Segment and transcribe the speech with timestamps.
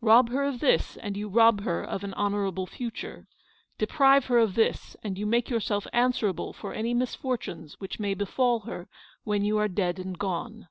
[0.00, 3.28] Rob her of this and you rob her of an honourable future.
[3.78, 8.12] Deprive her of this and you make your self answerable for any misfortunes which may
[8.12, 8.88] befall her
[9.22, 10.66] when you are dead and gone.